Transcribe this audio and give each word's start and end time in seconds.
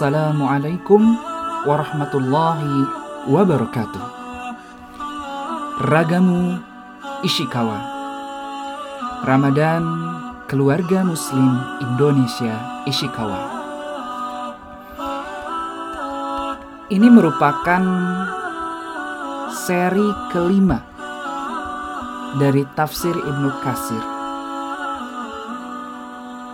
Assalamualaikum 0.00 1.12
warahmatullahi 1.68 2.88
wabarakatuh. 3.28 4.00
Ragamu 5.92 6.56
Ishikawa. 7.20 7.84
Ramadan 9.28 9.84
Keluarga 10.48 11.04
Muslim 11.04 11.52
Indonesia 11.84 12.80
Ishikawa. 12.88 13.44
Ini 16.88 17.08
merupakan 17.12 17.84
seri 19.52 20.08
kelima 20.32 20.80
dari 22.40 22.64
tafsir 22.72 23.12
Ibnu 23.12 23.52
Kasir. 23.60 24.04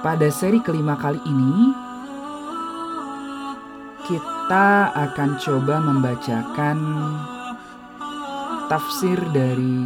Pada 0.02 0.26
seri 0.34 0.58
kelima 0.66 0.98
kali 0.98 1.22
ini, 1.22 1.85
kita 4.06 4.95
akan 4.95 5.34
coba 5.42 5.83
membacakan 5.83 6.78
tafsir 8.70 9.19
dari 9.34 9.82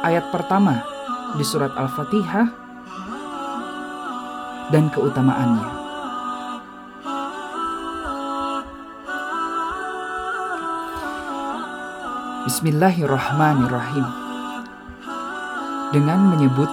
ayat 0.00 0.32
pertama 0.32 0.80
di 1.36 1.44
surat 1.44 1.76
Al-Fatihah 1.76 2.48
dan 4.72 4.88
keutamaannya. 4.96 5.68
Bismillahirrahmanirrahim. 12.48 14.06
Dengan 15.92 16.32
menyebut 16.32 16.72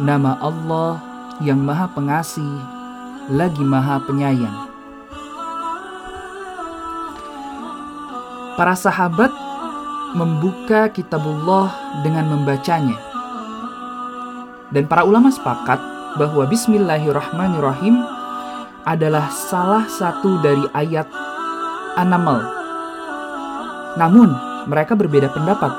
nama 0.00 0.40
Allah 0.40 0.96
yang 1.44 1.60
Maha 1.60 1.92
Pengasih 1.92 2.48
lagi 3.28 3.60
Maha 3.60 4.00
Penyayang. 4.08 4.69
Para 8.60 8.76
sahabat 8.76 9.32
membuka 10.12 10.92
kitabullah 10.92 11.72
dengan 12.04 12.28
membacanya. 12.28 12.92
Dan 14.68 14.84
para 14.84 15.00
ulama 15.00 15.32
sepakat 15.32 15.80
bahwa 16.20 16.44
bismillahirrahmanirrahim 16.44 18.04
adalah 18.84 19.32
salah 19.32 19.88
satu 19.88 20.44
dari 20.44 20.60
ayat 20.76 21.08
An-Naml. 21.96 22.44
Namun, 23.96 24.28
mereka 24.68 24.92
berbeda 24.92 25.32
pendapat. 25.32 25.72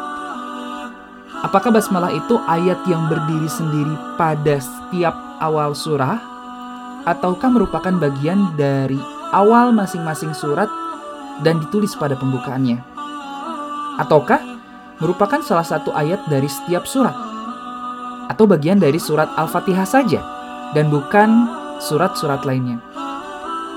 Apakah 1.46 1.70
basmalah 1.70 2.10
itu 2.10 2.34
ayat 2.50 2.82
yang 2.90 3.06
berdiri 3.06 3.46
sendiri 3.46 3.94
pada 4.18 4.58
setiap 4.58 5.14
awal 5.38 5.78
surah 5.78 6.18
ataukah 7.06 7.54
merupakan 7.54 7.94
bagian 8.02 8.58
dari 8.58 8.98
awal 9.38 9.70
masing-masing 9.70 10.34
surat 10.34 10.81
dan 11.42 11.62
ditulis 11.62 11.94
pada 11.98 12.18
pembukaannya? 12.18 12.80
Ataukah 14.02 14.42
merupakan 15.02 15.42
salah 15.42 15.66
satu 15.66 15.94
ayat 15.94 16.22
dari 16.30 16.48
setiap 16.48 16.86
surat? 16.86 17.14
Atau 18.32 18.48
bagian 18.48 18.80
dari 18.80 18.98
surat 18.98 19.28
Al-Fatihah 19.36 19.86
saja 19.86 20.22
dan 20.72 20.88
bukan 20.88 21.50
surat-surat 21.84 22.46
lainnya? 22.48 22.80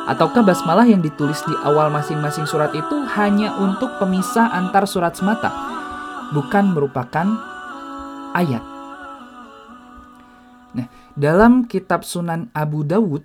Ataukah 0.04 0.44
basmalah 0.44 0.84
yang 0.84 1.00
ditulis 1.00 1.40
di 1.48 1.56
awal 1.64 1.88
masing-masing 1.88 2.44
surat 2.44 2.70
itu 2.76 2.96
hanya 3.16 3.56
untuk 3.56 3.88
pemisah 3.96 4.52
antar 4.52 4.84
surat 4.84 5.16
semata, 5.16 5.48
bukan 6.36 6.76
merupakan 6.76 7.24
ayat? 8.36 8.60
Nah, 10.76 10.86
dalam 11.16 11.64
kitab 11.64 12.04
Sunan 12.04 12.52
Abu 12.52 12.84
Dawud 12.84 13.24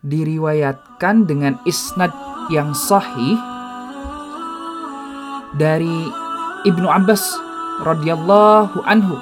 diriwayatkan 0.00 1.26
dengan 1.26 1.58
isnad 1.66 2.14
yang 2.48 2.72
sahih 2.72 3.36
dari 5.56 6.08
Ibnu 6.64 6.88
Abbas 6.88 7.22
radhiyallahu 7.84 8.82
anhu 8.84 9.16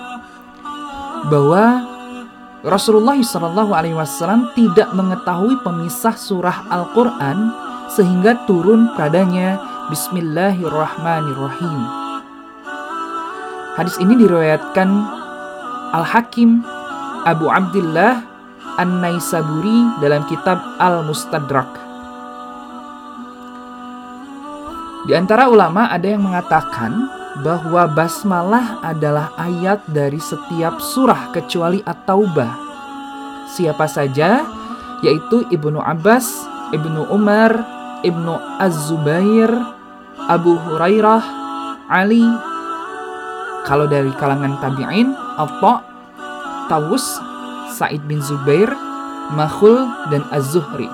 bahwa 1.29 1.85
Rasulullah 2.67 3.15
Shallallahu 3.15 3.71
alaihi 3.71 3.95
wasallam 3.95 4.51
tidak 4.59 4.91
mengetahui 4.91 5.55
pemisah 5.63 6.19
surah 6.19 6.67
Al-Qur'an 6.67 7.55
sehingga 7.95 8.43
turun 8.51 8.91
padanya 8.99 9.63
Bismillahirrahmanirrahim. 9.87 11.79
Hadis 13.79 13.95
ini 14.03 14.19
diriwayatkan 14.19 14.89
Al-Hakim 15.95 16.67
Abu 17.23 17.47
Abdullah 17.47 18.19
An-Naisaburi 18.83 20.03
dalam 20.03 20.27
kitab 20.27 20.59
Al-Mustadrak. 20.83 21.86
Di 25.07 25.15
antara 25.15 25.47
ulama 25.47 25.87
ada 25.87 26.03
yang 26.11 26.27
mengatakan 26.27 27.07
bahwa 27.47 27.87
basmalah 27.87 28.83
adalah 28.83 29.31
ayat 29.39 29.87
dari 29.87 30.19
setiap 30.19 30.83
surah 30.83 31.31
kecuali 31.31 31.79
At-Taubah. 31.87 32.51
Siapa 33.55 33.87
saja 33.87 34.43
yaitu 35.07 35.47
Ibnu 35.55 35.79
Abbas, 35.79 36.27
Ibnu 36.75 37.07
Umar, 37.15 37.55
Ibnu 38.03 38.35
Az-Zubair, 38.59 39.55
Abu 40.27 40.59
Hurairah, 40.59 41.23
Ali. 41.87 42.27
Kalau 43.63 43.87
dari 43.87 44.11
kalangan 44.19 44.59
tabi'in, 44.59 45.15
Atta, 45.39 45.87
Tawus, 46.67 47.23
Said 47.79 48.03
bin 48.11 48.19
Zubair, 48.19 48.75
Makhul, 49.39 49.87
dan 50.11 50.27
Az-Zuhri. 50.35 50.91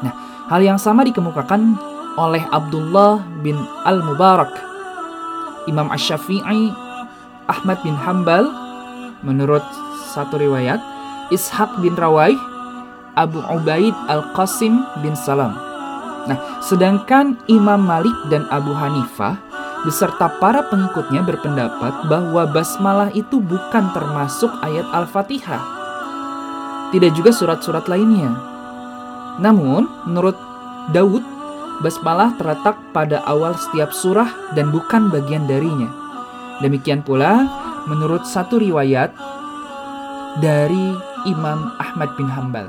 Nah, 0.00 0.14
hal 0.48 0.64
yang 0.64 0.80
sama 0.80 1.04
dikemukakan 1.04 1.89
oleh 2.20 2.44
Abdullah 2.52 3.24
bin 3.40 3.56
Al-Mubarak, 3.88 4.52
Imam 5.64 5.88
Ash-Syafi'i, 5.88 6.68
Ahmad 7.48 7.80
bin 7.80 7.96
Hambal, 7.96 8.44
menurut 9.24 9.64
satu 10.12 10.36
riwayat, 10.36 10.84
Ishaq 11.32 11.80
bin 11.80 11.96
Rawai, 11.96 12.36
Abu 13.16 13.40
Ubaid 13.40 13.96
Al-Qasim 14.12 14.84
bin 15.00 15.16
Salam. 15.16 15.56
Nah, 16.28 16.60
sedangkan 16.60 17.40
Imam 17.48 17.80
Malik 17.80 18.12
dan 18.28 18.44
Abu 18.52 18.76
Hanifah 18.76 19.40
beserta 19.88 20.28
para 20.36 20.60
pengikutnya 20.68 21.24
berpendapat 21.24 22.04
bahwa 22.12 22.44
basmalah 22.52 23.08
itu 23.16 23.40
bukan 23.40 23.88
termasuk 23.96 24.52
ayat 24.60 24.84
Al-Fatihah. 24.92 25.62
Tidak 26.92 27.16
juga 27.16 27.32
surat-surat 27.32 27.88
lainnya. 27.88 28.28
Namun, 29.40 29.88
menurut 30.04 30.36
Daud 30.92 31.24
basmalah 31.80 32.36
terletak 32.36 32.76
pada 32.92 33.24
awal 33.24 33.56
setiap 33.56 33.92
surah 33.92 34.28
dan 34.52 34.68
bukan 34.68 35.08
bagian 35.08 35.48
darinya. 35.48 35.88
Demikian 36.60 37.00
pula 37.00 37.48
menurut 37.88 38.28
satu 38.28 38.60
riwayat 38.60 39.10
dari 40.44 40.92
Imam 41.24 41.72
Ahmad 41.80 42.12
bin 42.20 42.28
Hambal. 42.28 42.68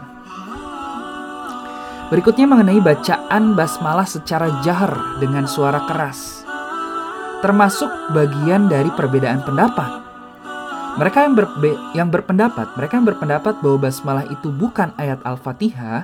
Berikutnya 2.11 2.44
mengenai 2.44 2.83
bacaan 2.83 3.55
basmalah 3.55 4.03
secara 4.03 4.59
jahar 4.59 5.19
dengan 5.23 5.47
suara 5.47 5.88
keras. 5.88 6.43
Termasuk 7.39 7.88
bagian 8.11 8.67
dari 8.67 8.91
perbedaan 8.91 9.47
pendapat. 9.47 10.03
Mereka 10.99 11.23
yang, 11.23 11.35
berbe 11.39 11.72
yang 11.95 12.11
berpendapat, 12.11 12.75
mereka 12.75 12.99
yang 12.99 13.07
berpendapat 13.07 13.63
bahwa 13.63 13.88
basmalah 13.88 14.28
itu 14.28 14.51
bukan 14.51 14.91
ayat 14.99 15.23
Al-Fatihah, 15.23 16.03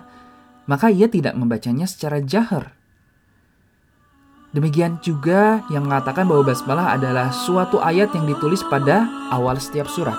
maka 0.64 0.88
ia 0.88 1.12
tidak 1.12 1.36
membacanya 1.36 1.84
secara 1.84 2.24
jahar. 2.24 2.77
Demikian 4.56 4.96
juga 5.04 5.60
yang 5.68 5.92
mengatakan 5.92 6.24
bahwa 6.24 6.48
basmalah 6.48 6.96
adalah 6.96 7.36
suatu 7.36 7.84
ayat 7.84 8.16
yang 8.16 8.24
ditulis 8.24 8.64
pada 8.72 9.04
awal 9.36 9.60
setiap 9.60 9.92
surat. 9.92 10.16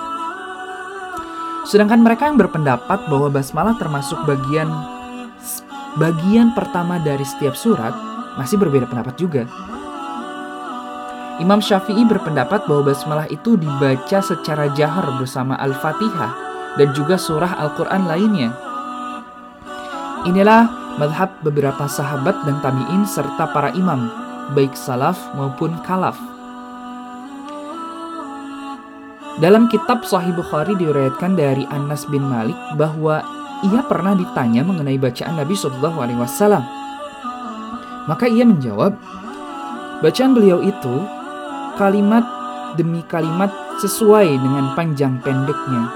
Sedangkan 1.65 2.01
mereka 2.01 2.29
yang 2.29 2.37
berpendapat 2.37 3.09
bahwa 3.09 3.29
basmalah 3.33 3.73
termasuk 3.81 4.21
bagian 4.29 4.69
bagian 5.97 6.53
pertama 6.53 7.01
dari 7.01 7.25
setiap 7.25 7.57
surat 7.57 7.91
masih 8.37 8.61
berbeda 8.61 8.85
pendapat 8.85 9.17
juga. 9.17 9.43
Imam 11.39 11.63
Syafi'i 11.63 12.03
berpendapat 12.03 12.67
bahwa 12.67 12.91
basmalah 12.91 13.25
itu 13.31 13.55
dibaca 13.55 14.19
secara 14.19 14.69
jahar 14.75 15.07
bersama 15.17 15.55
Al-Fatihah 15.57 16.31
dan 16.75 16.91
juga 16.91 17.15
surah 17.15 17.57
Al-Quran 17.63 18.05
lainnya. 18.05 18.49
Inilah 20.27 20.67
madhab 20.99 21.31
beberapa 21.41 21.87
sahabat 21.87 22.43
dan 22.43 22.59
tabi'in 22.59 23.07
serta 23.07 23.47
para 23.55 23.71
imam 23.71 24.11
baik 24.51 24.75
salaf 24.75 25.15
maupun 25.39 25.71
kalaf. 25.87 26.19
Dalam 29.39 29.71
kitab 29.71 30.03
Sahih 30.03 30.35
Bukhari 30.35 30.75
diriwayatkan 30.75 31.39
dari 31.39 31.63
Anas 31.71 32.03
bin 32.11 32.27
Malik 32.27 32.59
bahwa 32.75 33.23
ia 33.63 33.79
pernah 33.87 34.11
ditanya 34.11 34.67
mengenai 34.67 34.99
bacaan 34.99 35.39
Nabi 35.39 35.55
Shallallahu 35.55 35.97
Alaihi 36.03 36.19
Wasallam. 36.19 36.63
Maka 38.11 38.27
ia 38.27 38.43
menjawab, 38.43 38.99
bacaan 40.03 40.35
beliau 40.35 40.59
itu 40.59 41.07
kalimat 41.79 42.27
demi 42.75 42.99
kalimat 43.07 43.47
sesuai 43.79 44.27
dengan 44.27 44.75
panjang 44.75 45.23
pendeknya. 45.23 45.87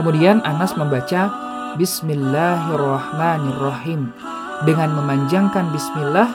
Kemudian 0.00 0.40
Anas 0.48 0.72
membaca 0.80 1.28
Bismillahirrahmanirrahim 1.78 4.10
dengan 4.66 4.90
memanjangkan 4.98 5.70
bismillah 5.70 6.26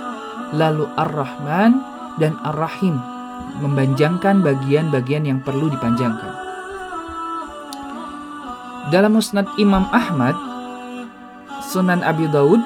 lalu 0.56 0.88
ar-rahman 0.96 1.84
dan 2.16 2.40
ar-rahim 2.48 2.96
memanjangkan 3.60 4.40
bagian-bagian 4.40 5.28
yang 5.28 5.44
perlu 5.44 5.68
dipanjangkan. 5.68 6.32
Dalam 8.96 9.20
musnad 9.20 9.52
Imam 9.60 9.84
Ahmad, 9.92 10.40
Sunan 11.68 12.00
Abi 12.08 12.32
Daud, 12.32 12.64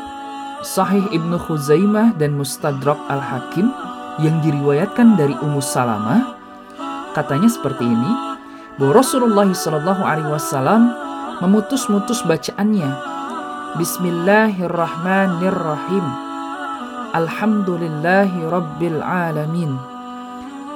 Sahih 0.62 1.10
Ibnu 1.10 1.42
Khuzaimah 1.42 2.13
dan 2.21 2.38
Mustadrak 2.38 3.01
Al-Hakim 3.10 3.74
yang 4.21 4.45
diriwayatkan 4.45 5.18
dari 5.18 5.33
Ummu 5.42 5.57
Salamah, 5.57 6.38
katanya 7.18 7.50
seperti 7.50 7.81
ini, 7.81 8.38
bahwa 8.77 9.01
Rasulullah 9.01 9.50
Shallallahu 9.50 10.06
Alaihi 10.06 10.30
Wasallam 10.30 11.08
memutus-mutus 11.39 12.19
bacaannya 12.27 12.91
Bismillahirrahmanirrahim. 13.80 16.01
Alhamdulillahi 17.13 18.50
rabbil 18.50 18.97
alamin. 18.97 19.77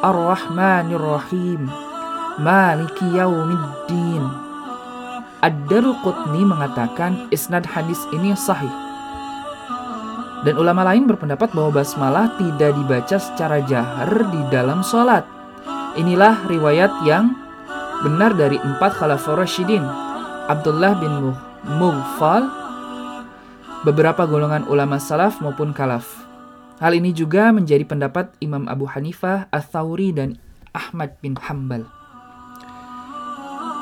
Ar-Rahmanirrahim. 0.06 1.74
Maliki 2.38 3.18
yaumiddin. 3.18 4.30
Ad-Darqutni 5.42 6.46
mengatakan 6.46 7.34
isnad 7.34 7.66
hadis 7.66 7.98
ini 8.14 8.38
sahih. 8.38 8.70
Dan 10.46 10.54
ulama 10.62 10.86
lain 10.86 11.10
berpendapat 11.10 11.50
bahwa 11.50 11.82
basmalah 11.82 12.38
tidak 12.38 12.78
dibaca 12.78 13.18
secara 13.18 13.58
jahar 13.66 14.22
di 14.30 14.38
dalam 14.54 14.86
sholat. 14.86 15.26
Inilah 15.98 16.46
riwayat 16.46 16.94
yang 17.10 17.34
benar 18.06 18.38
dari 18.38 18.62
empat 18.62 19.02
khalifah 19.02 19.34
Rashidin. 19.34 20.03
Abdullah 20.44 21.00
bin 21.00 21.32
Mughfal, 21.80 22.44
beberapa 23.88 24.28
golongan 24.28 24.68
ulama 24.68 25.00
salaf 25.00 25.40
maupun 25.40 25.72
kalaf. 25.72 26.04
Hal 26.84 26.92
ini 27.00 27.16
juga 27.16 27.56
menjadi 27.56 27.88
pendapat 27.88 28.36
Imam 28.44 28.68
Abu 28.68 28.84
Hanifah, 28.84 29.48
Ats-Tsauri 29.56 30.12
dan 30.12 30.36
Ahmad 30.76 31.16
bin 31.24 31.40
Hambal. 31.40 31.88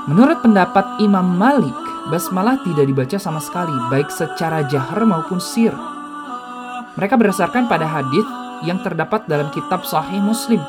Menurut 0.06 0.46
pendapat 0.46 1.02
Imam 1.02 1.26
Malik, 1.26 1.74
basmalah 2.14 2.62
tidak 2.62 2.86
dibaca 2.86 3.18
sama 3.18 3.42
sekali, 3.42 3.74
baik 3.90 4.14
secara 4.14 4.62
jahar 4.70 5.02
maupun 5.02 5.42
sir. 5.42 5.74
Mereka 6.94 7.18
berdasarkan 7.18 7.66
pada 7.66 7.90
hadis 7.90 8.28
yang 8.62 8.78
terdapat 8.86 9.26
dalam 9.26 9.50
kitab 9.50 9.82
Sahih 9.82 10.22
Muslim 10.22 10.62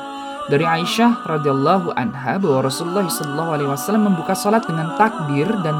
dari 0.51 0.67
Aisyah 0.67 1.23
radhiyallahu 1.23 1.95
anha 1.95 2.35
bahwa 2.35 2.67
Rasulullah 2.67 3.07
SAW 3.07 3.95
membuka 3.95 4.35
salat 4.35 4.67
dengan 4.67 4.91
takbir 4.99 5.47
dan 5.63 5.75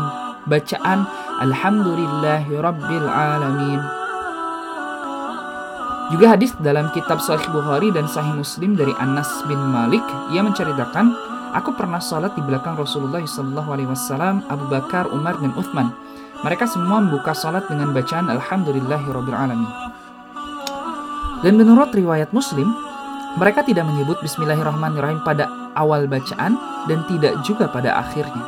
bacaan 0.48 1.04
Alhamdulillahi 1.44 2.51
Rabbil 2.60 3.07
Alamin. 3.07 3.81
Juga 6.12 6.36
hadis 6.36 6.54
dalam 6.62 6.92
kitab 6.94 7.19
Sahih 7.19 7.48
Bukhari 7.51 7.89
dan 7.92 8.07
Sahih 8.07 8.36
Muslim 8.38 8.75
dari 8.75 8.92
Anas 9.01 9.27
bin 9.50 9.57
Malik 9.57 10.04
ia 10.31 10.44
menceritakan, 10.45 11.12
aku 11.56 11.74
pernah 11.75 12.00
sholat 12.00 12.36
di 12.38 12.44
belakang 12.44 12.77
Rasulullah 12.77 13.24
Shallallahu 13.24 13.69
Alaihi 13.71 13.89
Wasallam, 13.89 14.45
Abu 14.48 14.68
Bakar, 14.68 15.10
Umar 15.12 15.39
dan 15.39 15.51
Uthman. 15.60 15.92
Mereka 16.44 16.68
semua 16.68 17.00
membuka 17.00 17.31
sholat 17.31 17.65
dengan 17.71 17.95
bacaan 17.95 18.27
Alhamdulillahi 18.27 19.07
Rabbil 19.10 19.36
Alamin. 19.36 19.71
Dan 21.44 21.60
menurut 21.60 21.92
riwayat 21.95 22.31
Muslim, 22.36 22.71
mereka 23.33 23.65
tidak 23.65 23.89
menyebut 23.89 24.21
Bismillahirrahmanirrahim 24.21 25.25
pada 25.25 25.50
awal 25.74 26.06
bacaan 26.06 26.53
dan 26.85 27.00
tidak 27.09 27.33
juga 27.41 27.65
pada 27.65 27.97
akhirnya. 27.97 28.45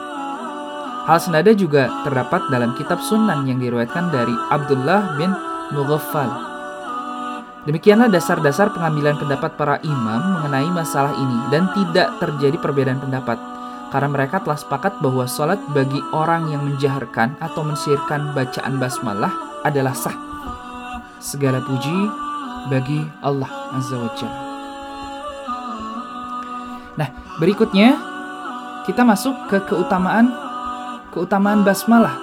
Hal 1.05 1.21
senada 1.21 1.53
juga 1.53 1.89
terdapat 2.01 2.49
dalam 2.49 2.73
kitab 2.77 2.97
Sunan 3.01 3.45
yang 3.45 3.61
diriwayatkan 3.61 4.09
dari 4.09 4.33
Abdullah 4.49 5.17
bin 5.17 5.29
Mughaffal. 5.73 6.29
Demikianlah 7.65 8.13
dasar-dasar 8.13 8.69
pengambilan 8.73 9.17
pendapat 9.17 9.57
para 9.57 9.81
imam 9.81 10.37
mengenai 10.37 10.69
masalah 10.69 11.13
ini 11.17 11.38
dan 11.49 11.65
tidak 11.73 12.13
terjadi 12.21 12.57
perbedaan 12.61 13.01
pendapat 13.01 13.41
karena 13.89 14.09
mereka 14.09 14.41
telah 14.41 14.57
sepakat 14.57 15.01
bahwa 15.01 15.25
sholat 15.25 15.57
bagi 15.73 15.97
orang 16.13 16.49
yang 16.53 16.61
menjaharkan 16.61 17.33
atau 17.41 17.65
mensirkan 17.65 18.33
bacaan 18.38 18.77
basmalah 18.77 19.33
adalah 19.65 19.97
sah. 19.97 20.13
Segala 21.17 21.57
puji 21.65 21.97
bagi 22.69 23.01
Allah 23.25 23.49
Azza 23.73 23.97
wa 23.97 24.13
Jalla. 24.13 24.44
Nah, 26.95 27.12
berikutnya 27.44 28.00
kita 28.88 29.03
masuk 29.03 29.36
ke 29.51 29.59
keutamaan 29.68 30.31
keutamaan 31.12 31.68
basmalah. 31.68 32.15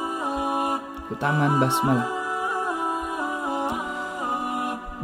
Keutamaan 1.09 1.61
basmalah. 1.61 2.09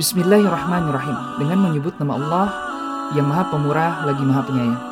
Bismillahirrahmanirrahim. 0.01 1.17
Dengan 1.37 1.59
menyebut 1.69 1.93
nama 2.01 2.17
Allah 2.17 2.47
yang 3.13 3.29
Maha 3.29 3.45
Pemurah 3.53 3.93
lagi 4.09 4.25
Maha 4.25 4.43
Penyayang. 4.49 4.83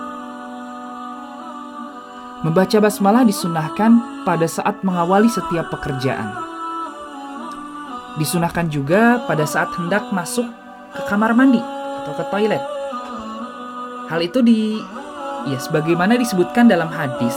Membaca 2.45 2.77
basmalah 2.77 3.25
disunahkan 3.25 4.25
pada 4.29 4.45
saat 4.45 4.85
mengawali 4.85 5.33
setiap 5.33 5.73
pekerjaan. 5.73 6.37
Disunahkan 8.21 8.69
juga 8.69 9.25
pada 9.25 9.49
saat 9.49 9.73
hendak 9.81 10.13
masuk 10.13 10.45
ke 10.93 11.01
kamar 11.09 11.33
mandi 11.33 11.65
atau 12.05 12.13
ke 12.13 12.25
toilet. 12.29 12.76
Hal 14.07 14.21
itu 14.23 14.39
di 14.43 14.79
ya 15.51 15.59
sebagaimana 15.59 16.15
disebutkan 16.19 16.71
dalam 16.71 16.91
hadis 16.91 17.35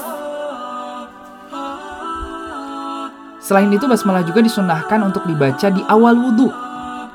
Selain 3.50 3.74
itu 3.74 3.90
basmalah 3.90 4.22
juga 4.22 4.46
disunahkan 4.46 5.02
untuk 5.02 5.26
dibaca 5.26 5.74
di 5.74 5.82
awal 5.90 6.14
wudhu. 6.14 6.54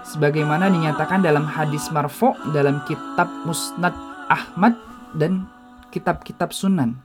Sebagaimana 0.02 0.66
dinyatakan 0.66 1.22
dalam 1.22 1.46
hadis 1.46 1.86
marfo 1.94 2.34
dalam 2.50 2.82
kitab 2.90 3.30
Musnad 3.46 3.94
Ahmad 4.26 4.74
dan 5.14 5.46
kitab-kitab 5.94 6.50
sunan. 6.50 6.98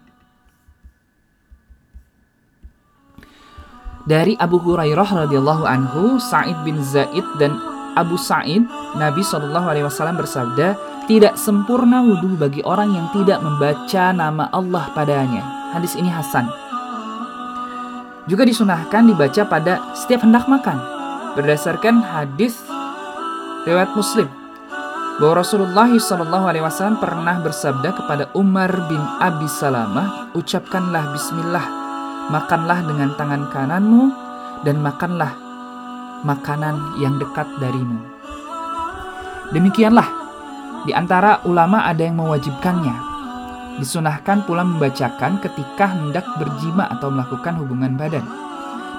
Dari 4.09 4.33
Abu 4.41 4.57
Hurairah 4.57 5.29
radhiyallahu 5.29 5.69
anhu, 5.69 6.17
Sa'id 6.17 6.57
bin 6.65 6.81
Zaid 6.81 7.21
dan 7.37 7.53
Abu 7.93 8.17
Sa'id, 8.17 8.65
Nabi 8.97 9.21
Shallallahu 9.21 9.69
alaihi 9.69 9.85
wasallam 9.85 10.17
bersabda, 10.17 10.73
"Tidak 11.09 11.33
sempurna 11.33 12.05
wudhu 12.05 12.37
bagi 12.37 12.61
orang 12.61 12.93
yang 12.93 13.09
tidak 13.09 13.41
membaca 13.41 14.13
nama 14.13 14.45
Allah 14.53 14.85
padanya." 14.93 15.41
Hadis 15.73 15.97
ini 15.97 16.13
hasan. 16.13 16.45
Juga 18.29 18.45
disunahkan 18.45 19.09
dibaca 19.09 19.41
pada 19.49 19.81
setiap 19.97 20.21
hendak 20.21 20.45
makan. 20.45 20.77
Berdasarkan 21.33 22.05
hadis 22.05 22.61
riwayat 23.65 23.89
Muslim 23.97 24.29
bahwa 25.19 25.43
Rasulullah 25.43 25.89
SAW 25.99 26.95
pernah 27.01 27.41
bersabda 27.43 27.89
kepada 27.91 28.23
Umar 28.31 28.71
bin 28.87 29.01
Abi 29.19 29.51
Salamah, 29.51 30.31
ucapkanlah 30.31 31.11
Bismillah, 31.11 31.65
makanlah 32.31 32.79
dengan 32.87 33.11
tangan 33.19 33.51
kananmu 33.51 34.15
dan 34.63 34.79
makanlah 34.79 35.35
makanan 36.23 36.95
yang 37.03 37.19
dekat 37.19 37.47
darimu. 37.59 37.99
Demikianlah 39.51 40.07
di 40.87 40.91
antara 40.95 41.43
ulama 41.43 41.83
ada 41.87 42.03
yang 42.03 42.19
mewajibkannya, 42.19 43.09
Disunahkan 43.79 44.43
pula 44.43 44.67
membacakan 44.67 45.39
ketika 45.39 45.87
hendak 45.87 46.27
berjima 46.35 46.91
atau 46.91 47.07
melakukan 47.07 47.55
hubungan 47.63 47.95
badan. 47.95 48.27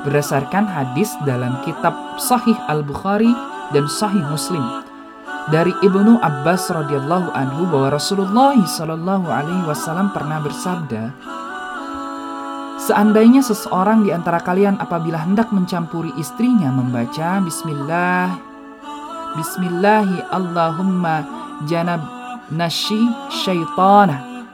Berdasarkan 0.09 0.65
hadis 0.65 1.13
dalam 1.29 1.61
kitab 1.69 1.93
Sahih 2.17 2.57
Al-Bukhari 2.65 3.29
dan 3.77 3.85
Sahih 3.85 4.25
Muslim 4.33 4.65
dari 5.53 5.77
Ibnu 5.85 6.17
Abbas 6.25 6.73
radhiyallahu 6.73 7.29
anhu 7.37 7.69
bahwa 7.69 7.93
Rasulullah 7.93 8.57
shallallahu 8.57 9.29
alaihi 9.29 9.65
wasallam 9.69 10.09
pernah 10.17 10.41
bersabda, 10.41 11.13
Seandainya 12.81 13.45
seseorang 13.45 14.09
di 14.09 14.11
antara 14.11 14.41
kalian 14.41 14.81
apabila 14.81 15.21
hendak 15.21 15.53
mencampuri 15.53 16.17
istrinya 16.17 16.73
membaca 16.73 17.37
Bismillah 17.45 18.41
Bismillahi 19.37 20.25
Allahumma 20.33 21.40
janab 21.69 22.01
nashi 22.53 22.99
syaitana 23.29 24.47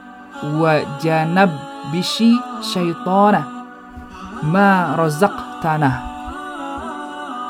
wa 0.59 0.83
janab 0.99 1.49
bishi 1.91 2.35
syaitana 2.59 3.41
ma 4.43 4.93
tanah 5.63 5.95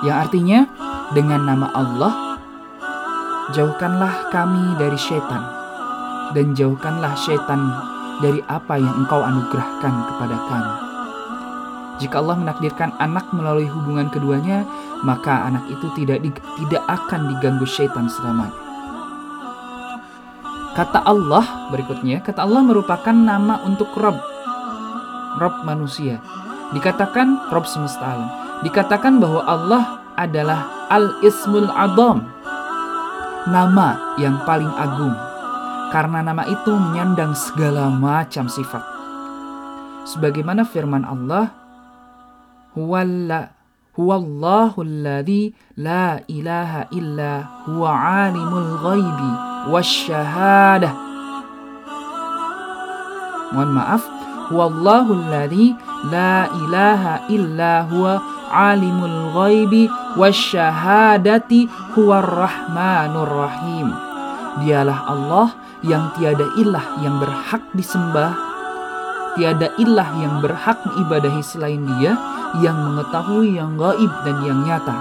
yang 0.05 0.17
artinya 0.23 0.59
dengan 1.11 1.41
nama 1.47 1.67
Allah 1.73 2.37
jauhkanlah 3.55 4.29
kami 4.29 4.77
dari 4.77 4.99
syaitan 4.99 5.41
dan 6.35 6.53
jauhkanlah 6.53 7.15
syaitan 7.15 7.59
dari 8.21 8.43
apa 8.49 8.75
yang 8.75 9.05
engkau 9.05 9.21
anugerahkan 9.21 9.93
kepada 10.09 10.37
kami. 10.49 10.73
Jika 11.97 12.21
Allah 12.21 12.37
menakdirkan 12.37 12.93
anak 13.01 13.25
melalui 13.33 13.65
hubungan 13.65 14.09
keduanya 14.13 14.67
maka 15.01 15.49
anak 15.49 15.65
itu 15.69 15.87
tidak 15.97 16.21
tidak 16.29 16.83
akan 16.85 17.33
diganggu 17.33 17.65
syaitan 17.65 18.05
selamanya 18.05 18.66
Kata 20.77 21.01
Allah 21.09 21.73
berikutnya, 21.73 22.21
kata 22.21 22.45
Allah 22.45 22.61
merupakan 22.61 23.09
nama 23.09 23.65
untuk 23.65 23.89
Rob, 23.97 24.13
Rob 25.41 25.65
manusia. 25.65 26.21
Dikatakan 26.69 27.49
Rob 27.49 27.65
semesta 27.65 28.05
alam. 28.05 28.29
Dikatakan 28.61 29.17
bahwa 29.17 29.41
Allah 29.49 29.83
adalah 30.13 30.69
Al-Ismul 30.93 31.73
Adam. 31.73 32.29
Nama 33.49 34.17
yang 34.21 34.37
paling 34.45 34.69
agung. 34.77 35.17
Karena 35.89 36.21
nama 36.21 36.45
itu 36.45 36.69
menyandang 36.69 37.33
segala 37.33 37.89
macam 37.89 38.45
sifat. 38.45 38.85
Sebagaimana 40.13 40.61
firman 40.61 41.01
Allah, 41.01 41.57
Huwalla 42.77 43.57
Huwallahu 43.97 44.85
alladhi 44.85 45.57
la 45.73 46.21
ilaha 46.29 46.85
illa 46.93 47.65
huwa 47.65 47.97
alimul 48.29 48.77
ghaibi 48.77 49.56
wasyahadah. 49.69 50.93
Mohon 53.55 53.71
maaf, 53.79 54.03
Huwallahu 54.47 55.11
alladhi 55.11 55.75
la 56.07 56.47
ilaha 56.47 57.27
illa 57.27 57.83
huwa 57.83 58.23
alimul 58.47 59.35
ghaibi 59.35 59.91
wasyahadati 60.15 61.67
huwa 61.99 62.23
rahmanur 62.23 63.27
rahim. 63.27 63.91
Dialah 64.63 65.03
Allah 65.03 65.51
yang 65.83 66.15
tiada 66.15 66.47
ilah 66.55 67.03
yang 67.03 67.19
berhak 67.19 67.59
disembah, 67.75 68.39
tiada 69.35 69.67
ilah 69.75 70.09
yang 70.15 70.39
berhak 70.39 70.79
diibadahi 70.87 71.43
selain 71.43 71.83
dia, 71.99 72.15
yang 72.63 72.79
mengetahui 72.87 73.59
yang 73.59 73.75
gaib 73.75 74.11
dan 74.23 74.37
yang 74.47 74.63
nyata. 74.63 74.95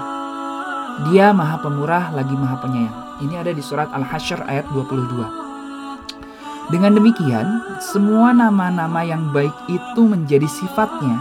Dia 1.07 1.31
maha 1.31 1.55
pemurah 1.63 2.11
lagi 2.11 2.35
maha 2.35 2.59
penyayang. 2.59 3.06
Ini 3.17 3.41
ada 3.41 3.49
di 3.49 3.65
surat 3.65 3.89
Al-Hasyr 3.89 4.45
ayat 4.45 4.69
22. 4.69 6.69
Dengan 6.69 6.93
demikian, 6.93 7.65
semua 7.81 8.29
nama-nama 8.29 9.01
yang 9.01 9.33
baik 9.33 9.57
itu 9.65 10.05
menjadi 10.05 10.45
sifatnya. 10.45 11.17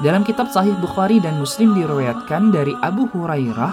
Dalam 0.00 0.24
kitab 0.24 0.48
Sahih 0.48 0.72
Bukhari 0.80 1.20
dan 1.20 1.36
Muslim 1.36 1.76
diriwayatkan 1.76 2.56
dari 2.56 2.72
Abu 2.80 3.04
Hurairah 3.12 3.72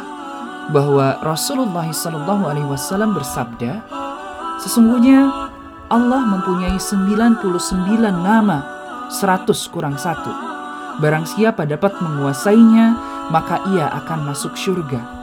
bahwa 0.75 1.23
Rasulullah 1.23 1.87
Alaihi 1.87 2.67
Wasallam 2.67 3.15
bersabda, 3.15 3.87
sesungguhnya 4.59 5.23
Allah 5.87 6.21
mempunyai 6.27 6.75
99 6.75 7.47
nama, 8.11 8.59
100 9.07 9.71
kurang 9.71 9.95
satu. 9.95 10.35
Barang 10.99 11.23
siapa 11.23 11.63
dapat 11.63 11.95
menguasainya, 12.03 12.85
maka 13.31 13.63
ia 13.71 13.87
akan 14.03 14.35
masuk 14.35 14.59
surga. 14.59 15.16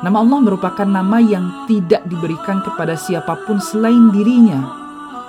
Nama 0.00 0.16
Allah 0.16 0.40
merupakan 0.40 0.88
nama 0.88 1.20
yang 1.20 1.68
tidak 1.68 2.08
diberikan 2.08 2.64
kepada 2.64 2.96
siapa 2.96 3.36
pun 3.44 3.60
selain 3.60 4.08
dirinya, 4.08 4.64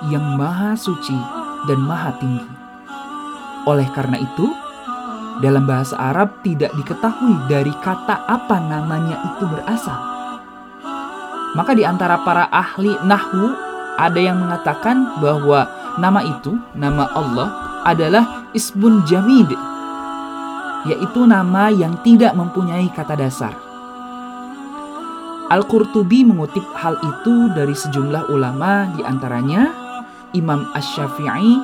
yang 0.08 0.40
maha 0.40 0.72
suci 0.72 1.12
dan 1.68 1.76
maha 1.84 2.16
tinggi. 2.16 2.48
Oleh 3.68 3.84
karena 3.92 4.16
itu, 4.16 4.48
dalam 5.44 5.68
bahasa 5.68 5.92
Arab 6.00 6.40
tidak 6.40 6.72
diketahui 6.72 7.52
dari 7.52 7.68
kata 7.84 8.24
apa 8.24 8.56
namanya 8.64 9.20
itu 9.36 9.44
berasal. 9.44 10.00
Maka 11.52 11.76
di 11.76 11.84
antara 11.84 12.24
para 12.24 12.48
ahli 12.48 12.96
nahwu 13.04 13.52
ada 14.00 14.16
yang 14.16 14.40
mengatakan 14.40 15.20
bahwa 15.20 15.68
nama 16.00 16.24
itu, 16.24 16.56
nama 16.72 17.12
Allah 17.12 17.48
adalah 17.84 18.48
isbun 18.56 19.04
jamid, 19.04 19.52
yaitu 20.88 21.28
nama 21.28 21.68
yang 21.68 21.92
tidak 22.00 22.32
mempunyai 22.32 22.88
kata 22.88 23.20
dasar. 23.20 23.61
Al-Qurtubi 25.52 26.24
mengutip 26.24 26.64
hal 26.80 26.96
itu 27.04 27.52
dari 27.52 27.76
sejumlah 27.76 28.32
ulama 28.32 28.88
di 28.96 29.04
antaranya 29.04 29.68
Imam 30.32 30.64
Ash-Syafi'i, 30.72 31.60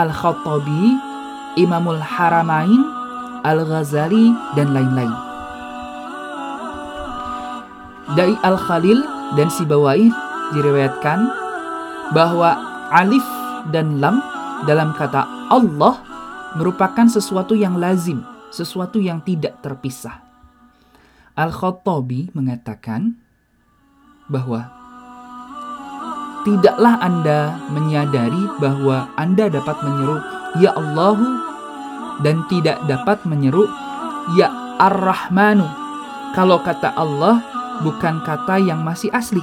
Al-Khattabi, 0.00 0.96
Imamul 1.60 2.00
Haramain, 2.00 2.80
Al-Ghazali, 3.44 4.32
dan 4.56 4.72
lain-lain. 4.72 5.12
Dari 8.16 8.32
Al-Khalil 8.40 9.04
dan 9.36 9.52
Sibawai 9.52 10.08
diriwayatkan 10.56 11.20
bahwa 12.16 12.56
alif 12.96 13.24
dan 13.76 14.00
lam 14.00 14.24
dalam 14.64 14.96
kata 14.96 15.52
Allah 15.52 16.00
merupakan 16.56 17.04
sesuatu 17.04 17.52
yang 17.52 17.76
lazim, 17.76 18.24
sesuatu 18.48 18.96
yang 18.96 19.20
tidak 19.20 19.60
terpisah. 19.60 20.31
Al-Khattabi 21.32 22.36
mengatakan 22.36 23.16
bahwa 24.28 24.68
tidaklah 26.44 27.00
Anda 27.00 27.56
menyadari 27.72 28.42
bahwa 28.60 29.08
Anda 29.16 29.48
dapat 29.48 29.80
menyeru 29.80 30.20
ya 30.60 30.76
Allahu 30.76 31.24
dan 32.20 32.44
tidak 32.52 32.84
dapat 32.84 33.24
menyeru 33.24 33.64
ya 34.36 34.52
Ar-Rahmanu. 34.76 35.64
Kalau 36.36 36.60
kata 36.60 36.92
Allah 37.00 37.40
bukan 37.80 38.20
kata 38.28 38.60
yang 38.60 38.84
masih 38.84 39.08
asli, 39.16 39.40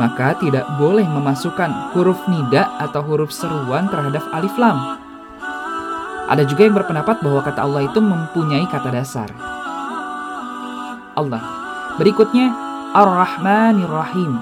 maka 0.00 0.32
tidak 0.40 0.64
boleh 0.80 1.04
memasukkan 1.04 1.92
huruf 1.92 2.20
nida 2.32 2.72
atau 2.80 3.04
huruf 3.04 3.28
seruan 3.28 3.92
terhadap 3.92 4.24
alif 4.32 4.56
lam. 4.56 4.96
Ada 6.32 6.48
juga 6.48 6.64
yang 6.64 6.76
berpendapat 6.80 7.20
bahwa 7.20 7.44
kata 7.44 7.60
Allah 7.60 7.84
itu 7.84 8.00
mempunyai 8.00 8.64
kata 8.72 8.88
dasar. 8.88 9.59
Allah. 11.14 11.42
Berikutnya 11.96 12.52
Ar-Rahmanir 12.94 13.90
Rahim. 13.90 14.32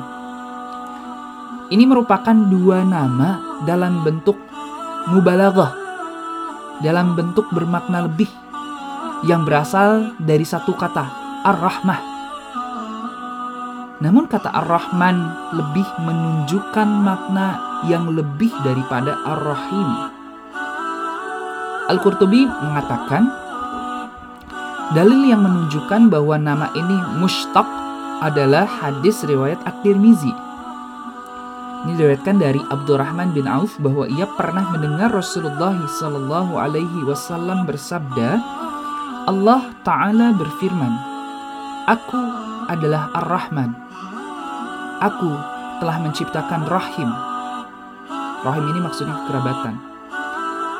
Ini 1.69 1.85
merupakan 1.85 2.33
dua 2.49 2.81
nama 2.81 3.61
dalam 3.69 4.01
bentuk 4.01 4.41
mubalaghah, 5.13 5.77
dalam 6.81 7.13
bentuk 7.13 7.45
bermakna 7.53 8.09
lebih 8.09 8.29
yang 9.27 9.45
berasal 9.45 10.17
dari 10.17 10.47
satu 10.49 10.73
kata, 10.73 11.05
Ar-Rahmah. 11.45 12.01
Namun 13.99 14.31
kata 14.31 14.49
Ar-Rahman 14.55 15.17
lebih 15.59 15.89
menunjukkan 16.07 16.89
makna 17.03 17.59
yang 17.91 18.07
lebih 18.15 18.55
daripada 18.63 19.19
Ar-Rahim. 19.27 20.15
Al-Qurtubi 21.91 22.47
mengatakan, 22.47 23.48
Dalil 24.89 25.29
yang 25.29 25.45
menunjukkan 25.45 26.09
bahwa 26.09 26.41
nama 26.41 26.73
ini 26.73 26.97
mushtaq 27.21 27.69
adalah 28.25 28.65
hadis 28.65 29.21
riwayat 29.21 29.61
At-Tirmizi. 29.69 30.33
Ini 31.85 31.93
diriwayatkan 31.93 32.41
dari 32.41 32.57
Abdurrahman 32.73 33.37
bin 33.37 33.45
Auf 33.45 33.77
bahwa 33.85 34.09
ia 34.09 34.25
pernah 34.25 34.65
mendengar 34.73 35.13
Rasulullah 35.13 35.77
Shallallahu 35.77 36.57
Alaihi 36.57 37.05
Wasallam 37.05 37.69
bersabda, 37.69 38.41
Allah 39.29 39.77
Taala 39.85 40.33
berfirman, 40.33 40.93
Aku 41.85 42.21
adalah 42.73 43.13
Ar-Rahman. 43.13 43.77
Aku 45.05 45.37
telah 45.85 46.01
menciptakan 46.01 46.65
rahim. 46.65 47.13
Rahim 48.41 48.65
ini 48.73 48.81
maksudnya 48.81 49.21
kerabatan. 49.29 49.77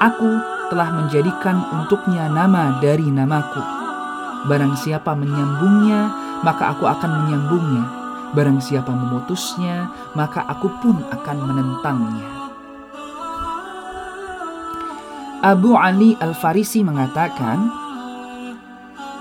Aku 0.01 0.33
telah 0.73 0.97
menjadikan 0.97 1.61
untuknya 1.77 2.33
nama 2.33 2.81
dari 2.81 3.13
namaku 3.13 3.78
Barang 4.47 4.79
siapa 4.79 5.19
menyambungnya, 5.19 6.15
maka 6.47 6.71
aku 6.71 6.87
akan 6.87 7.27
menyambungnya. 7.27 7.85
Barang 8.37 8.63
siapa 8.63 8.93
memutusnya, 8.93 9.91
maka 10.15 10.47
aku 10.47 10.71
pun 10.79 11.03
akan 11.11 11.37
menentangnya. 11.49 12.29
Abu 15.43 15.75
Ali 15.75 16.15
Al-Farisi 16.19 16.83
mengatakan, 16.87 17.71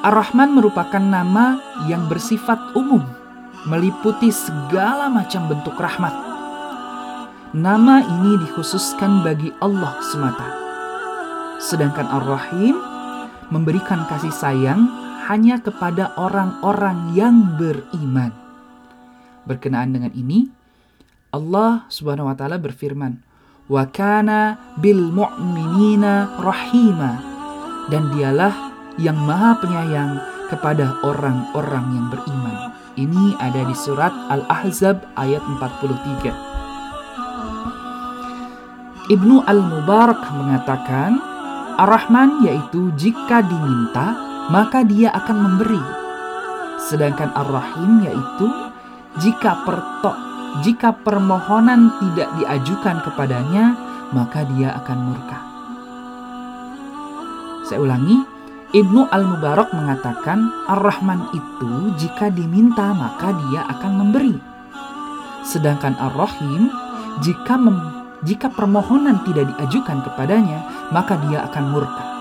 Ar-Rahman 0.06 0.54
merupakan 0.54 1.02
nama 1.02 1.58
yang 1.90 2.06
bersifat 2.06 2.58
umum, 2.78 3.02
meliputi 3.66 4.30
segala 4.30 5.10
macam 5.10 5.50
bentuk 5.50 5.78
rahmat. 5.78 6.14
Nama 7.56 8.04
ini 8.06 8.44
dikhususkan 8.44 9.26
bagi 9.26 9.50
Allah 9.64 9.98
semata. 10.04 10.50
Sedangkan 11.58 12.06
Ar-Rahim 12.06 12.78
memberikan 13.50 14.04
kasih 14.12 14.34
sayang 14.36 15.07
hanya 15.28 15.60
kepada 15.60 16.16
orang-orang 16.16 17.12
yang 17.12 17.60
beriman. 17.60 18.32
Berkenaan 19.44 19.92
dengan 19.92 20.12
ini, 20.16 20.48
Allah 21.36 21.84
Subhanahu 21.92 22.32
wa 22.32 22.36
taala 22.36 22.56
berfirman, 22.56 23.20
"Wa 23.68 23.92
kana 23.92 24.56
bil 24.80 25.12
mu'minina 25.12 26.40
rahima." 26.40 27.20
Dan 27.92 28.12
dialah 28.16 28.52
yang 29.00 29.16
Maha 29.16 29.60
Penyayang 29.60 30.20
kepada 30.48 31.00
orang-orang 31.04 31.86
yang 31.96 32.08
beriman. 32.12 32.72
Ini 33.00 33.36
ada 33.40 33.64
di 33.68 33.76
surat 33.76 34.12
Al-Ahzab 34.32 35.12
ayat 35.20 35.44
43. 35.44 36.36
Ibnu 39.08 39.40
Al-Mubarak 39.48 40.20
mengatakan, 40.36 41.16
Ar-Rahman 41.80 42.44
yaitu 42.44 42.92
jika 43.00 43.40
diminta 43.40 44.27
maka 44.48 44.84
dia 44.84 45.12
akan 45.12 45.38
memberi. 45.38 45.84
Sedangkan 46.88 47.34
Ar-Rahim 47.36 48.06
yaitu 48.06 48.48
jika 49.20 49.66
perto 49.68 50.28
jika 50.66 50.90
permohonan 51.06 51.94
tidak 52.02 52.30
diajukan 52.40 52.98
kepadanya, 53.06 53.78
maka 54.10 54.42
dia 54.56 54.74
akan 54.74 54.98
murka. 55.06 55.40
Saya 57.68 57.84
ulangi, 57.84 58.24
Ibnu 58.74 59.12
Al-Mubarak 59.12 59.76
mengatakan 59.76 60.50
Ar-Rahman 60.72 61.30
itu 61.36 61.94
jika 62.00 62.32
diminta 62.32 62.96
maka 62.96 63.36
dia 63.48 63.70
akan 63.70 63.92
memberi. 64.02 64.36
Sedangkan 65.46 65.94
Ar-Rahim 66.00 66.72
jika 67.22 67.60
mem 67.60 67.78
jika 68.26 68.50
permohonan 68.50 69.22
tidak 69.30 69.46
diajukan 69.54 70.02
kepadanya 70.10 70.90
maka 70.90 71.22
dia 71.28 71.46
akan 71.46 71.66
murka. 71.70 72.17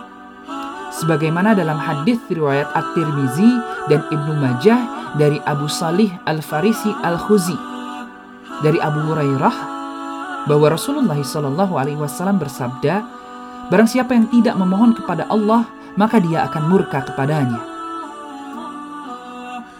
Sebagaimana 0.96 1.52
dalam 1.52 1.76
hadis 1.76 2.16
riwayat 2.32 2.72
At-Tirmizi 2.72 3.52
dan 3.92 4.00
Ibnu 4.08 4.32
Majah 4.40 5.12
dari 5.20 5.36
Abu 5.44 5.68
Salih 5.68 6.08
Al-Farisi 6.24 6.88
Al-Khuzi 7.04 7.56
dari 8.64 8.80
Abu 8.80 9.04
Hurairah 9.04 9.56
bahwa 10.48 10.72
Rasulullah 10.72 11.18
Shallallahu 11.20 11.76
alaihi 11.76 12.00
wasallam 12.00 12.40
bersabda, 12.40 13.04
barang 13.68 13.88
siapa 13.90 14.16
yang 14.16 14.30
tidak 14.32 14.56
memohon 14.56 14.96
kepada 14.96 15.28
Allah 15.28 15.68
maka 15.96 16.20
dia 16.20 16.44
akan 16.46 16.62
murka 16.70 17.02
kepadanya. 17.02 17.60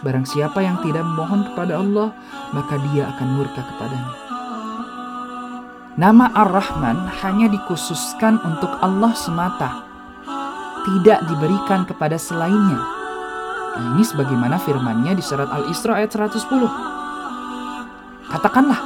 Barang 0.05 0.25
siapa 0.29 0.61
yang 0.61 0.77
tidak 0.85 1.01
memohon 1.01 1.41
kepada 1.49 1.81
Allah, 1.81 2.13
maka 2.53 2.77
dia 2.93 3.09
akan 3.17 3.27
murka 3.33 3.61
kepadanya. 3.65 4.13
Nama 5.97 6.29
Ar-Rahman 6.37 7.09
hanya 7.25 7.49
dikhususkan 7.49 8.37
untuk 8.45 8.69
Allah 8.85 9.17
semata, 9.17 9.86
tidak 10.87 11.19
diberikan 11.27 11.83
kepada 11.83 12.15
selainnya. 12.15 12.79
Nah, 13.75 13.93
ini 13.93 14.03
sebagaimana 14.07 14.55
firman-Nya 14.55 15.13
di 15.13 15.21
surat 15.21 15.51
Al-Isra 15.51 15.99
ayat 15.99 16.15
110. 16.15 16.71
Katakanlah, 18.31 18.79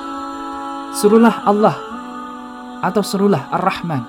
suruhlah 0.97 1.45
Allah 1.45 1.77
atau 2.81 3.05
serulah 3.05 3.45
Ar-Rahman 3.53 4.01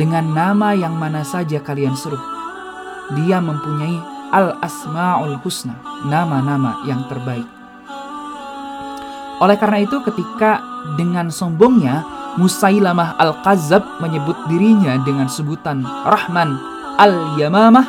dengan 0.00 0.24
nama 0.32 0.72
yang 0.72 0.96
mana 0.96 1.20
saja 1.20 1.60
kalian 1.60 1.94
seru. 1.94 2.18
Dia 3.12 3.38
mempunyai 3.44 4.00
Al-Asma'ul 4.32 5.36
Husna, 5.44 5.76
nama-nama 6.08 6.80
yang 6.88 7.04
terbaik. 7.10 7.46
Oleh 9.40 9.56
karena 9.56 9.84
itu 9.84 9.98
ketika 10.04 10.62
dengan 10.96 11.32
sombongnya 11.32 12.04
Musailamah 12.38 13.18
Al-Kazab 13.18 13.98
menyebut 13.98 14.38
dirinya 14.46 14.94
dengan 15.02 15.26
sebutan 15.26 15.82
Rahman 15.82 16.69
Al-Yamamah, 17.00 17.86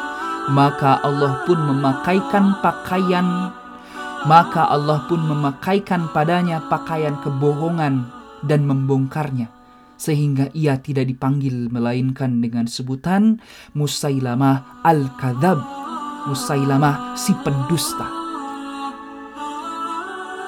maka 0.56 1.04
Allah 1.04 1.44
pun 1.44 1.60
memakaikan 1.60 2.64
pakaian 2.64 3.52
maka 4.26 4.70
Allah 4.70 5.02
pun 5.10 5.18
memakaikan 5.18 6.14
padanya 6.14 6.62
pakaian 6.70 7.18
kebohongan 7.26 8.06
dan 8.46 8.70
membongkarnya 8.70 9.50
sehingga 9.98 10.50
ia 10.58 10.78
tidak 10.82 11.10
dipanggil 11.10 11.70
melainkan 11.70 12.42
dengan 12.42 12.66
sebutan 12.66 13.38
Musailamah 13.78 14.82
Al-Kadzab, 14.82 15.62
Musailamah 16.26 17.14
si 17.14 17.38
pendusta. 17.46 18.10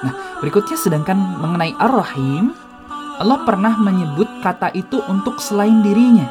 Nah, 0.02 0.14
berikutnya 0.42 0.74
sedangkan 0.74 1.38
mengenai 1.38 1.70
Ar-Rahim, 1.78 2.50
Allah 3.22 3.46
pernah 3.46 3.78
menyebut 3.78 4.26
kata 4.42 4.74
itu 4.74 4.98
untuk 5.06 5.38
selain 5.38 5.86
dirinya. 5.86 6.26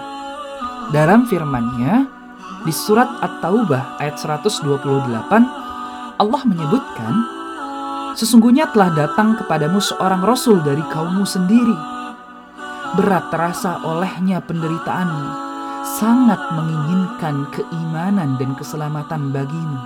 Dalam 0.91 1.23
firman-Nya 1.23 2.22
di 2.63 2.71
surat 2.71 3.07
At-Taubah 3.19 3.99
ayat 3.99 4.15
128, 4.19 4.63
Allah 6.19 6.41
menyebutkan, 6.47 7.13
Sesungguhnya 8.13 8.69
telah 8.69 8.93
datang 8.93 9.33
kepadamu 9.41 9.81
seorang 9.81 10.21
rasul 10.21 10.61
dari 10.61 10.85
kaummu 10.85 11.25
sendiri 11.25 11.93
berat 12.93 13.33
terasa 13.33 13.81
olehnya 13.81 14.37
penderitaanmu, 14.45 15.29
sangat 15.97 16.37
menginginkan 16.53 17.49
keimanan 17.49 18.37
dan 18.37 18.53
keselamatan 18.53 19.33
bagimu. 19.33 19.79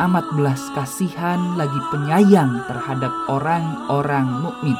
Amat 0.00 0.26
belas 0.34 0.58
kasihan 0.74 1.38
lagi 1.54 1.78
penyayang 1.94 2.66
terhadap 2.66 3.14
orang-orang 3.30 4.26
mukmin. 4.42 4.74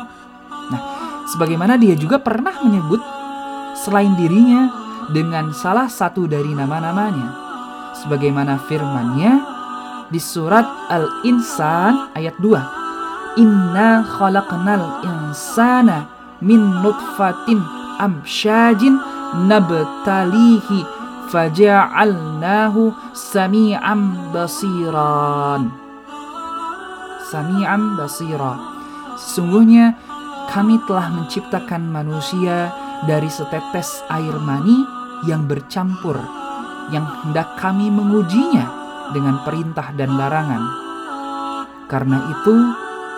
Nah, 0.75 0.83
sebagaimana 1.31 1.79
dia 1.79 1.95
juga 1.95 2.19
pernah 2.19 2.57
menyebut 2.67 2.99
selain 3.79 4.11
dirinya 4.19 4.90
dengan 5.11 5.51
salah 5.55 5.91
satu 5.91 6.27
dari 6.31 6.55
nama-namanya. 6.55 7.35
Sebagaimana 8.01 8.57
firman-Nya 8.71 9.33
di 10.09 10.19
surat 10.23 10.67
Al-Insan 10.89 12.15
ayat 12.17 12.35
2. 12.39 13.39
Inna 13.39 14.03
khalaqnal 14.07 15.07
insana 15.07 16.11
min 16.43 16.83
nutfatin 16.83 17.63
amsyajin 18.01 18.99
nabtalihi 19.47 20.83
faja'alnahu 21.31 22.91
sami'an 23.15 24.35
basiran 24.35 25.71
sami'an 27.31 27.95
basira 27.95 28.59
sesungguhnya 29.15 29.95
kami 30.51 30.83
telah 30.91 31.07
menciptakan 31.15 31.87
manusia 31.87 32.75
dari 33.07 33.31
setetes 33.31 34.03
air 34.11 34.35
mani 34.43 34.83
yang 35.29 35.45
bercampur 35.45 36.17
yang 36.91 37.07
hendak 37.25 37.57
kami 37.61 37.93
mengujinya 37.93 38.67
dengan 39.13 39.43
perintah 39.43 39.93
dan 39.95 40.17
larangan 40.17 40.63
karena 41.91 42.19
itu 42.31 42.55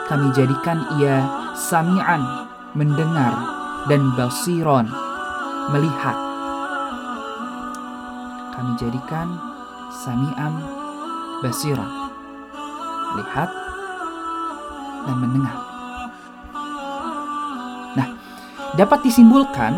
kami 0.09 0.33
jadikan 0.35 0.83
ia 0.99 1.25
sami'an 1.53 2.49
mendengar, 2.73 3.37
dan 3.85 4.01
basiron, 4.17 4.89
melihat. 5.77 6.17
Kami 8.57 8.73
jadikan 8.81 9.29
sami'am 9.93 10.55
basiron, 11.45 11.91
melihat 13.13 13.51
dan 15.05 15.17
mendengar. 15.21 15.57
Nah, 17.93 18.09
dapat 18.81 19.05
disimpulkan 19.05 19.73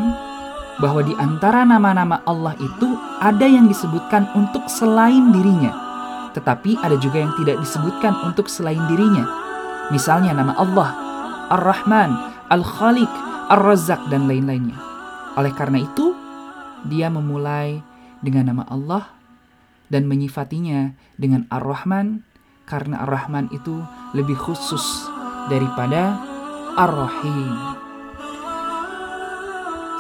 bahwa 0.83 1.07
di 1.07 1.15
antara 1.15 1.63
nama-nama 1.63 2.19
Allah 2.27 2.59
itu 2.59 2.99
ada 3.23 3.47
yang 3.47 3.71
disebutkan 3.71 4.27
untuk 4.35 4.67
selain 4.67 5.31
dirinya, 5.31 5.71
tetapi 6.35 6.81
ada 6.83 6.99
juga 6.99 7.23
yang 7.23 7.33
tidak 7.39 7.63
disebutkan 7.63 8.15
untuk 8.27 8.51
selain 8.51 8.83
dirinya. 8.91 9.23
Misalnya 9.95 10.35
nama 10.35 10.57
Allah, 10.59 10.91
Ar-Rahman, 11.55 12.11
Al-Khaliq, 12.51 13.13
Ar-Razzaq, 13.53 14.11
dan 14.11 14.27
lain-lainnya. 14.27 14.75
Oleh 15.39 15.53
karena 15.55 15.85
itu, 15.85 16.17
dia 16.89 17.13
memulai 17.13 17.85
dengan 18.25 18.51
nama 18.51 18.65
Allah 18.67 19.05
dan 19.93 20.09
menyifatinya 20.09 20.97
dengan 21.21 21.47
Ar-Rahman 21.53 22.25
karena 22.65 23.05
Ar-Rahman 23.05 23.53
itu 23.53 23.85
lebih 24.17 24.35
khusus 24.41 25.07
daripada 25.53 26.17
Ar-Rahim. 26.75 27.53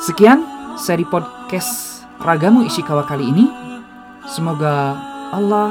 Sekian 0.01 0.54
seri 0.75 1.07
podcast 1.07 2.03
Ragamu 2.19 2.67
Ishikawa 2.67 3.07
kali 3.07 3.31
ini. 3.31 3.47
Semoga 4.27 4.99
Allah 5.31 5.71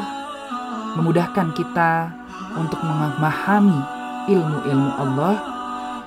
memudahkan 0.96 1.52
kita 1.58 2.08
untuk 2.56 2.80
memahami 2.80 3.80
ilmu-ilmu 4.32 4.92
Allah 4.96 5.36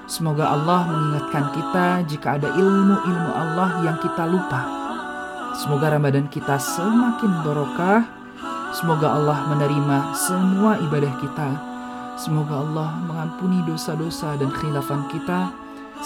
Semoga 0.06 0.54
Allah 0.54 0.86
mengingatkan 0.86 1.50
kita 1.50 1.86
jika 2.06 2.38
ada 2.38 2.46
ilmu-ilmu 2.54 3.30
Allah 3.34 3.82
yang 3.82 3.98
kita 3.98 4.22
lupa. 4.22 4.62
Semoga 5.58 5.98
Ramadan 5.98 6.30
kita 6.30 6.62
semakin 6.62 7.42
barokah. 7.42 8.06
Semoga 8.70 9.18
Allah 9.18 9.50
menerima 9.50 10.14
semua 10.14 10.78
ibadah 10.78 11.10
kita. 11.18 11.48
Semoga 12.14 12.62
Allah 12.62 12.94
mengampuni 13.10 13.66
dosa-dosa 13.66 14.38
dan 14.38 14.46
khilafan 14.54 15.10
kita. 15.10 15.50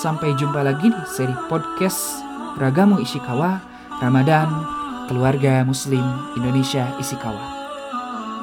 Sampai 0.01 0.33
jumpa 0.33 0.65
lagi 0.65 0.89
di 0.89 1.05
seri 1.05 1.37
podcast 1.53 2.30
Ragamu 2.59 2.99
Ishikawa 2.99 3.63
Ramadan 4.03 4.49
Keluarga 5.07 5.63
Muslim 5.63 6.03
Indonesia 6.35 6.91
Ishikawa. 6.99 7.43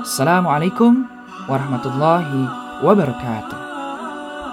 Assalamualaikum 0.06 1.04
warahmatullahi 1.52 2.48
wabarakatuh. 2.86 3.57